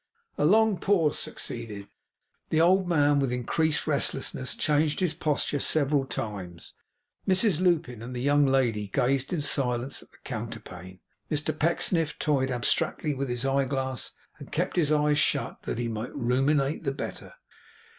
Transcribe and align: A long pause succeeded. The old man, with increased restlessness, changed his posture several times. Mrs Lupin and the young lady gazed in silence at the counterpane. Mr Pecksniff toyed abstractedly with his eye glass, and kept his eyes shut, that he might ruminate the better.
A 0.35 0.45
long 0.45 0.79
pause 0.79 1.19
succeeded. 1.19 1.87
The 2.49 2.59
old 2.59 2.87
man, 2.87 3.19
with 3.19 3.31
increased 3.31 3.85
restlessness, 3.85 4.55
changed 4.55 4.99
his 4.99 5.13
posture 5.13 5.59
several 5.59 6.05
times. 6.05 6.73
Mrs 7.27 7.59
Lupin 7.59 8.01
and 8.01 8.15
the 8.15 8.19
young 8.21 8.47
lady 8.47 8.87
gazed 8.91 9.31
in 9.31 9.41
silence 9.41 10.01
at 10.01 10.09
the 10.11 10.17
counterpane. 10.23 11.01
Mr 11.29 11.53
Pecksniff 11.55 12.17
toyed 12.17 12.49
abstractedly 12.49 13.13
with 13.13 13.29
his 13.29 13.45
eye 13.45 13.65
glass, 13.65 14.13
and 14.39 14.51
kept 14.51 14.75
his 14.75 14.91
eyes 14.91 15.19
shut, 15.19 15.61
that 15.65 15.77
he 15.77 15.87
might 15.87 16.15
ruminate 16.15 16.83
the 16.83 16.93
better. 16.93 17.35